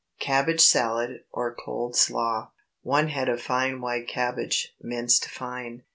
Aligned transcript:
CABBAGE 0.19 0.61
SALAD, 0.61 1.25
OR 1.31 1.53
COLD 1.53 1.95
SLAW. 1.95 2.45
✠ 2.45 2.49
1 2.81 3.09
head 3.09 3.29
of 3.29 3.39
fine 3.39 3.81
white 3.81 4.07
cabbage, 4.07 4.73
minced 4.81 5.29
fine. 5.29 5.83